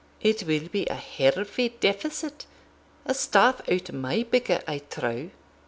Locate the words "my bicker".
3.95-4.61